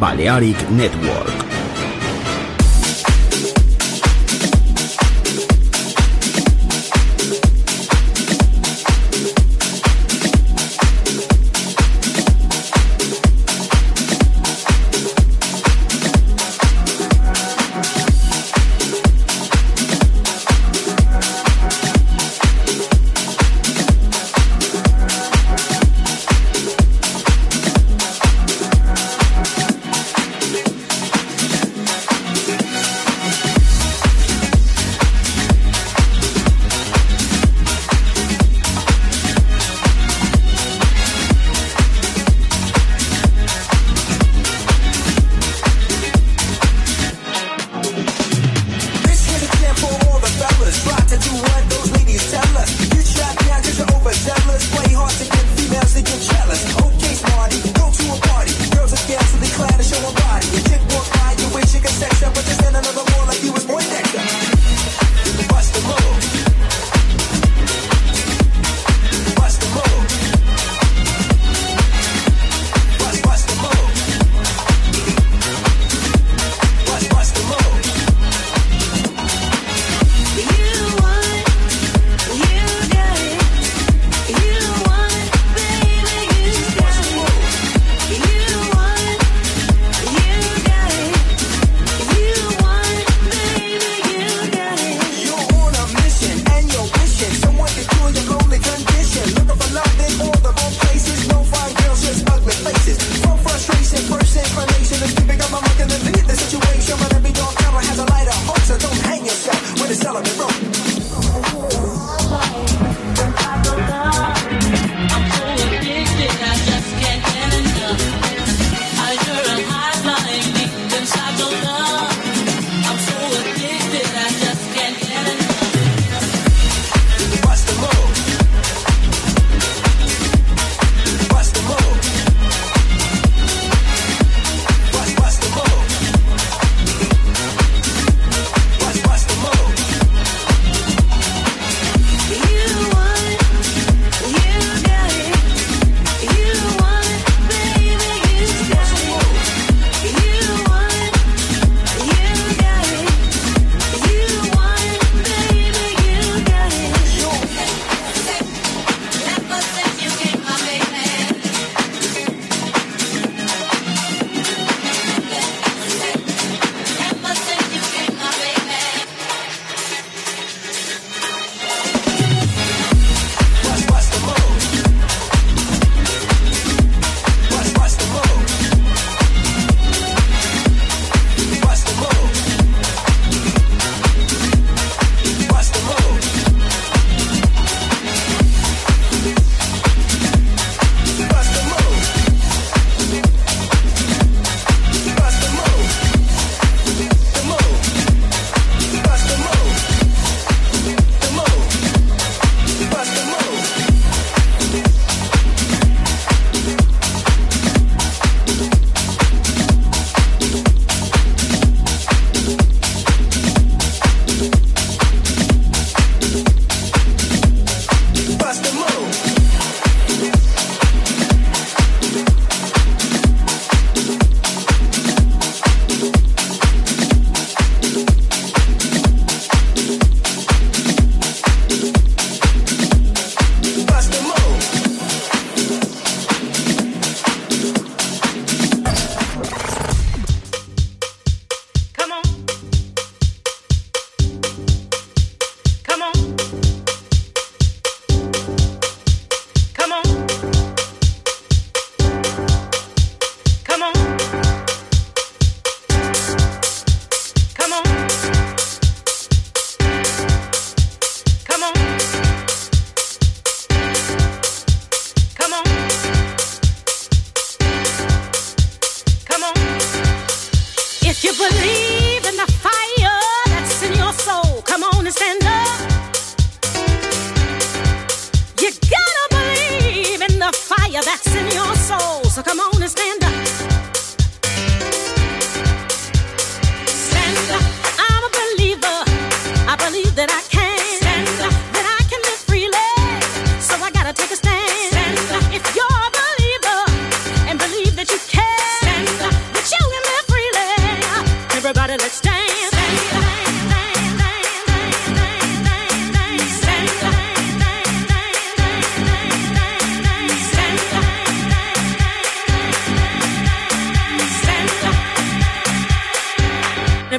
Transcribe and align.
Balearic 0.00 0.70
Network. 0.70 1.49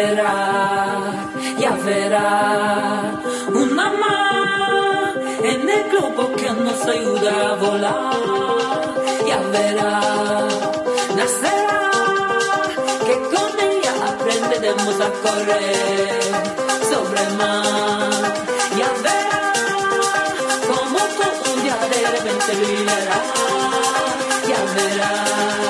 Nacerá, 0.00 1.02
ya 1.58 1.72
verá 1.84 3.20
una 3.52 3.90
más 4.02 5.14
en 5.42 5.68
el 5.68 5.90
globo 5.90 6.32
que 6.36 6.50
nos 6.50 6.86
ayuda 6.86 7.50
a 7.50 7.54
volar, 7.56 8.94
ya 9.26 9.38
verá, 9.52 10.00
nacerá, 11.16 11.90
que 13.06 13.14
con 13.34 13.50
ella 13.68 13.92
aprenderemos 14.12 14.96
a 15.00 15.10
correr 15.24 16.20
sobre 16.90 17.22
el 17.26 17.32
mar, 17.36 18.34
ya 18.78 18.90
verá, 19.06 19.52
como 20.70 20.98
todo 21.18 21.54
un 21.54 21.62
día 21.62 21.76
de 21.92 22.10
repente 22.10 22.52
brillará, 22.56 23.22
ya 24.48 24.60
verá. 24.74 25.69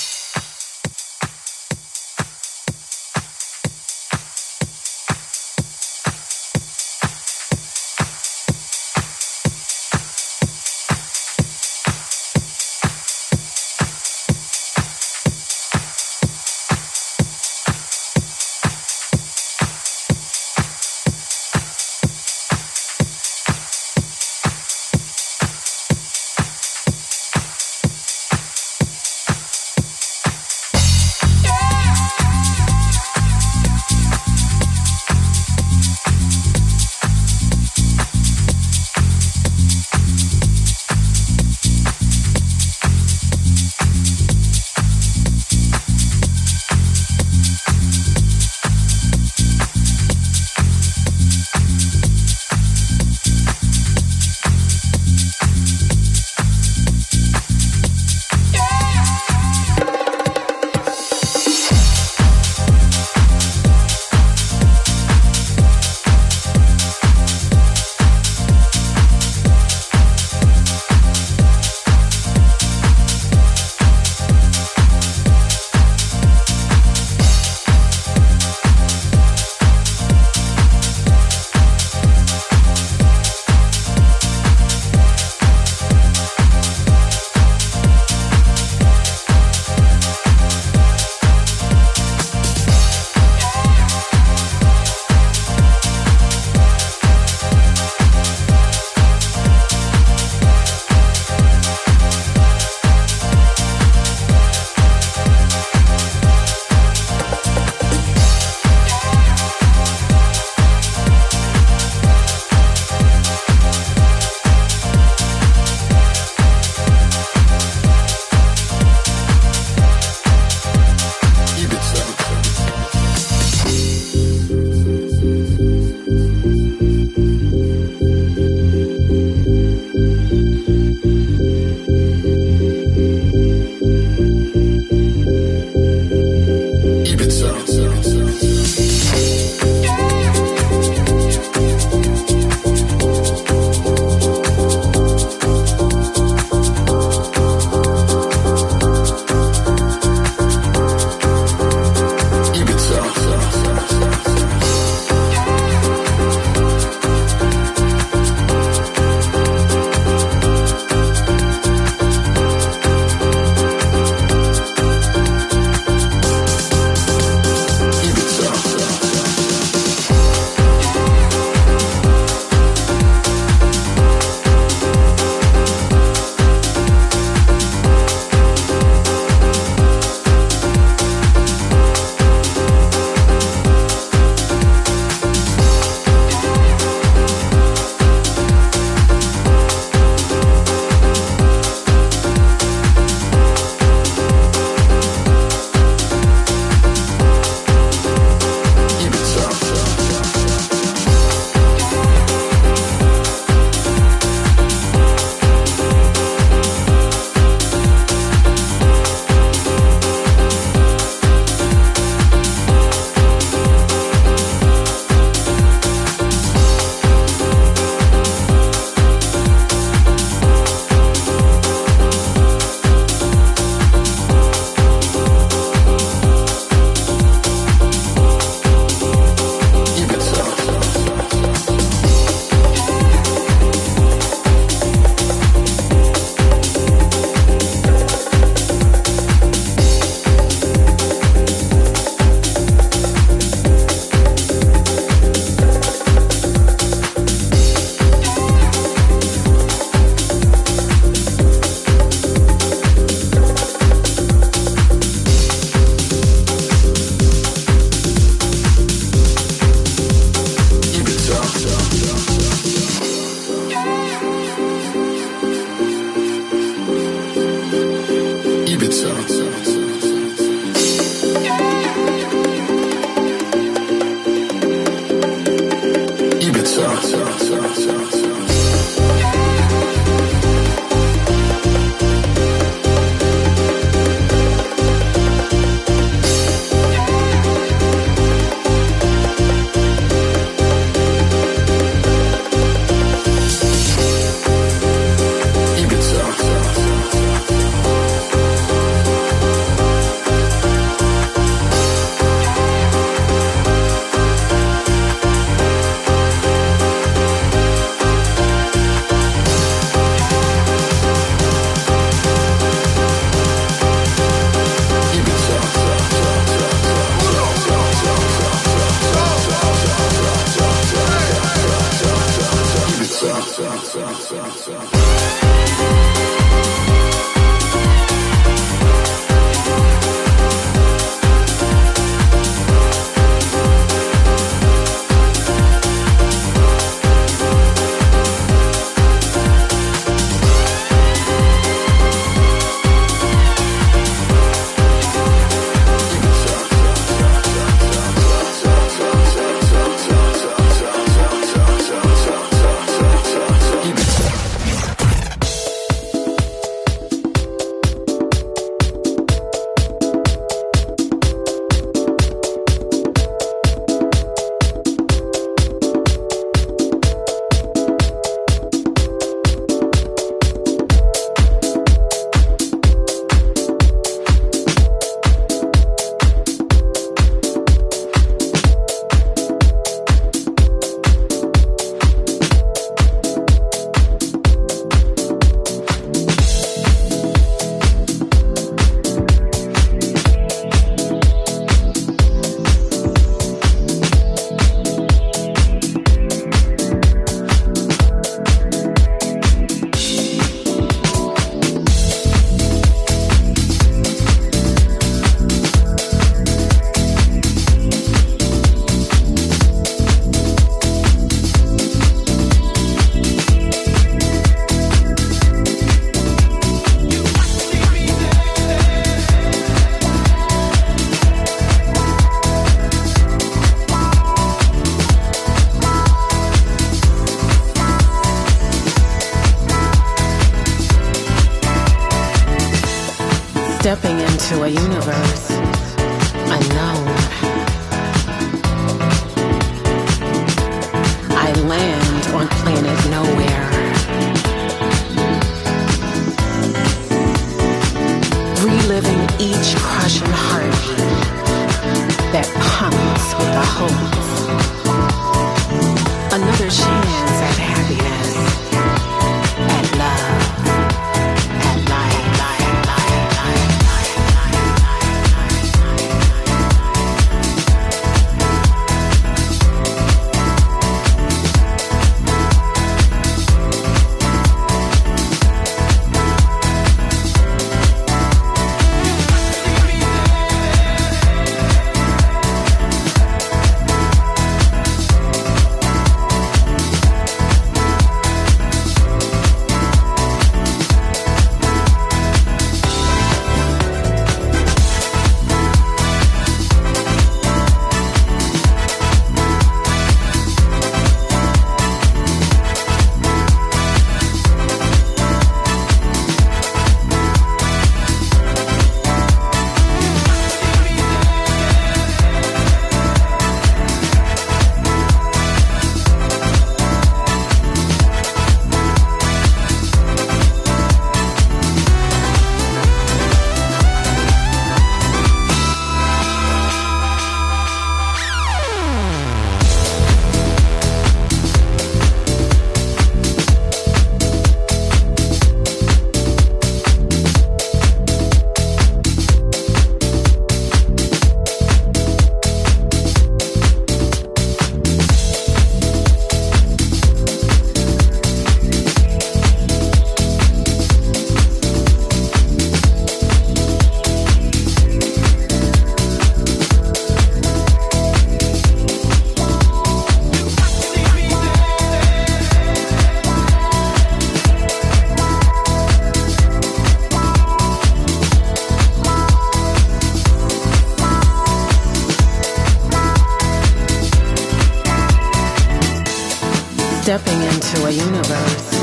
Stepping 577.01 577.41
into 577.41 577.85
a 577.87 577.89
universe 577.89 578.73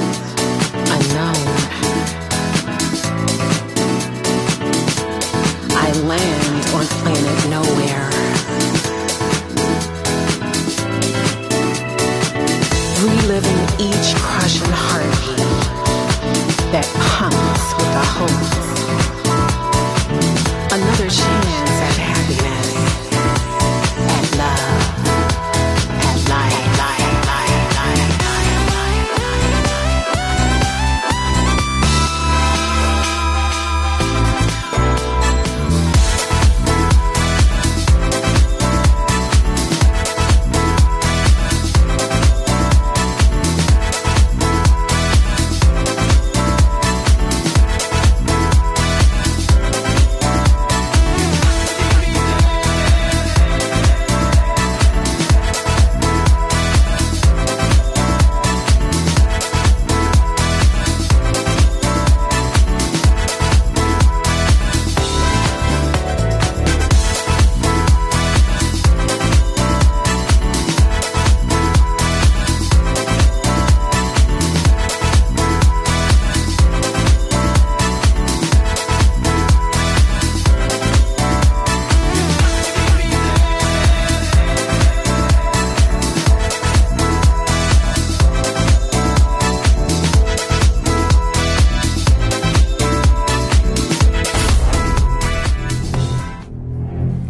unknown. 0.74 1.46
I 5.70 5.92
land 6.02 6.66
on 6.74 6.84
planet 6.98 7.38
nowhere. 7.48 8.10
Reliving 13.06 13.62
each 13.78 14.08
crushing 14.16 14.74
heartbeat 14.74 15.38
that 16.72 16.86
pumps 16.98 17.66
with 17.78 17.90
the 17.94 18.04
hope. 18.18 18.50
Another 20.72 21.08
chance 21.08 21.77